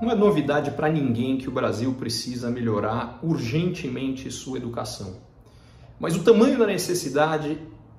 Não 0.00 0.10
é 0.10 0.14
novidade 0.14 0.70
para 0.70 0.90
ninguém 0.90 1.36
que 1.36 1.48
o 1.48 1.52
Brasil 1.52 1.92
precisa 1.94 2.50
melhorar 2.50 3.18
urgentemente 3.22 4.30
sua 4.30 4.56
educação. 4.56 5.16
Mas 6.00 6.16
o 6.16 6.22
tamanho 6.22 6.58
da 6.58 6.66
necessidade 6.66 7.58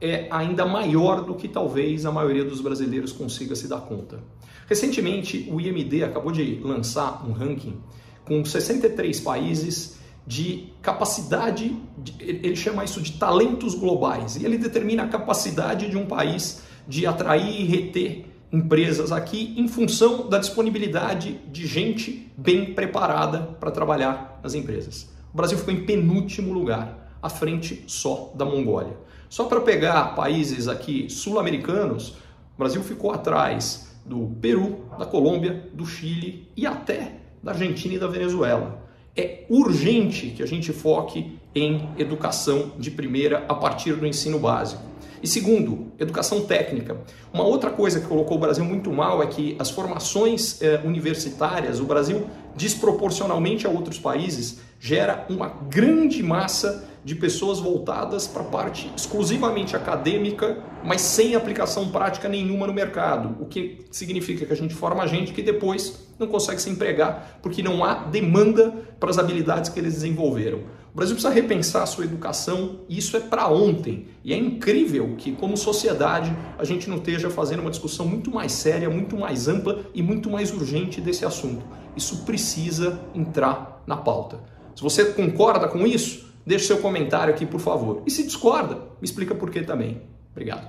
é 0.00 0.28
ainda 0.30 0.64
maior 0.64 1.24
do 1.24 1.34
que 1.34 1.46
talvez 1.46 2.06
a 2.06 2.12
maioria 2.12 2.44
dos 2.44 2.60
brasileiros 2.60 3.12
consiga 3.12 3.54
se 3.54 3.68
dar 3.68 3.80
conta. 3.80 4.18
Recentemente, 4.66 5.46
o 5.50 5.60
IMD 5.60 6.02
acabou 6.04 6.32
de 6.32 6.58
lançar 6.62 7.26
um 7.26 7.32
ranking 7.32 7.78
com 8.24 8.44
63 8.44 9.20
países 9.20 9.98
de 10.26 10.72
capacidade, 10.82 11.76
de, 11.98 12.14
ele 12.18 12.56
chama 12.56 12.82
isso 12.82 13.00
de 13.00 13.12
talentos 13.12 13.74
globais, 13.74 14.36
e 14.36 14.44
ele 14.44 14.58
determina 14.58 15.04
a 15.04 15.08
capacidade 15.08 15.88
de 15.88 15.96
um 15.96 16.06
país 16.06 16.62
de 16.88 17.06
atrair 17.06 17.60
e 17.60 17.64
reter 17.64 18.35
empresas 18.52 19.12
aqui 19.12 19.54
em 19.56 19.66
função 19.68 20.28
da 20.28 20.38
disponibilidade 20.38 21.40
de 21.50 21.66
gente 21.66 22.30
bem 22.36 22.74
preparada 22.74 23.40
para 23.60 23.70
trabalhar 23.70 24.40
nas 24.42 24.54
empresas. 24.54 25.08
O 25.32 25.36
Brasil 25.36 25.58
ficou 25.58 25.74
em 25.74 25.84
penúltimo 25.84 26.52
lugar, 26.52 27.18
à 27.22 27.28
frente 27.28 27.84
só 27.86 28.32
da 28.34 28.44
Mongólia. 28.44 28.96
Só 29.28 29.44
para 29.44 29.60
pegar 29.60 30.14
países 30.14 30.68
aqui 30.68 31.10
sul-americanos, 31.10 32.10
o 32.10 32.58
Brasil 32.58 32.82
ficou 32.82 33.10
atrás 33.10 33.94
do 34.04 34.36
Peru, 34.40 34.84
da 34.98 35.04
Colômbia, 35.04 35.68
do 35.74 35.84
Chile 35.84 36.48
e 36.56 36.64
até 36.64 37.16
da 37.42 37.52
Argentina 37.52 37.94
e 37.94 37.98
da 37.98 38.06
Venezuela. 38.06 38.82
É 39.16 39.44
urgente 39.48 40.28
que 40.28 40.42
a 40.42 40.46
gente 40.46 40.72
foque 40.72 41.38
em 41.54 41.88
educação 41.98 42.72
de 42.78 42.90
primeira 42.90 43.44
a 43.48 43.54
partir 43.54 43.94
do 43.94 44.06
ensino 44.06 44.38
básico. 44.38 44.82
E 45.22 45.26
segundo, 45.26 45.92
educação 45.98 46.42
técnica. 46.42 46.96
Uma 47.32 47.44
outra 47.44 47.70
coisa 47.70 48.00
que 48.00 48.06
colocou 48.06 48.36
o 48.36 48.40
Brasil 48.40 48.64
muito 48.64 48.92
mal 48.92 49.22
é 49.22 49.26
que 49.26 49.56
as 49.58 49.70
formações 49.70 50.60
eh, 50.62 50.80
universitárias, 50.84 51.80
o 51.80 51.84
Brasil, 51.84 52.26
desproporcionalmente 52.54 53.66
a 53.66 53.70
outros 53.70 53.98
países, 53.98 54.60
gera 54.78 55.26
uma 55.28 55.48
grande 55.48 56.22
massa 56.22 56.86
de 57.06 57.14
pessoas 57.14 57.60
voltadas 57.60 58.26
para 58.26 58.42
a 58.42 58.46
parte 58.46 58.90
exclusivamente 58.96 59.76
acadêmica, 59.76 60.58
mas 60.84 61.00
sem 61.00 61.36
aplicação 61.36 61.88
prática 61.88 62.28
nenhuma 62.28 62.66
no 62.66 62.74
mercado. 62.74 63.40
O 63.40 63.46
que 63.46 63.78
significa 63.92 64.44
que 64.44 64.52
a 64.52 64.56
gente 64.56 64.74
forma 64.74 65.06
gente 65.06 65.32
que 65.32 65.40
depois 65.40 66.04
não 66.18 66.26
consegue 66.26 66.60
se 66.60 66.68
empregar 66.68 67.38
porque 67.40 67.62
não 67.62 67.84
há 67.84 67.94
demanda 67.94 68.74
para 68.98 69.08
as 69.08 69.18
habilidades 69.18 69.70
que 69.70 69.78
eles 69.78 69.94
desenvolveram. 69.94 70.62
O 70.96 71.00
Brasil 71.04 71.14
precisa 71.14 71.34
repensar 71.34 71.82
a 71.82 71.86
sua 71.86 72.04
educação 72.04 72.80
e 72.88 72.96
isso 72.96 73.16
é 73.18 73.20
para 73.20 73.48
ontem. 73.48 74.06
E 74.24 74.32
é 74.32 74.36
incrível 74.38 75.14
que, 75.18 75.32
como 75.32 75.54
sociedade, 75.54 76.34
a 76.58 76.64
gente 76.64 76.88
não 76.88 76.96
esteja 76.96 77.28
fazendo 77.28 77.60
uma 77.60 77.70
discussão 77.70 78.08
muito 78.08 78.30
mais 78.30 78.52
séria, 78.52 78.88
muito 78.88 79.14
mais 79.14 79.46
ampla 79.46 79.84
e 79.94 80.02
muito 80.02 80.30
mais 80.30 80.50
urgente 80.50 81.00
desse 81.00 81.26
assunto. 81.26 81.62
Isso 81.94 82.24
precisa 82.24 82.98
entrar 83.14 83.82
na 83.86 83.98
pauta. 83.98 84.40
Se 84.74 84.82
você 84.82 85.04
concorda 85.04 85.68
com 85.68 85.86
isso, 85.86 86.26
Deixe 86.46 86.66
seu 86.66 86.78
comentário 86.78 87.34
aqui, 87.34 87.44
por 87.44 87.58
favor. 87.58 88.04
E 88.06 88.10
se 88.10 88.22
discorda, 88.22 88.76
me 88.76 89.04
explica 89.04 89.34
por 89.34 89.50
que 89.50 89.62
também. 89.62 90.00
Obrigado. 90.30 90.68